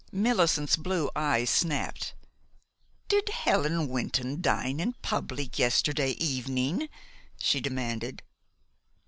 [0.11, 2.15] Millicent's blue eyes snapped.
[3.07, 6.89] "Did Helen Wynton dine in public yesterday evening?"
[7.39, 8.23] she demanded.